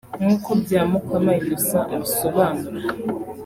[0.21, 2.87] nkuko Byamukama Innocent abisobanura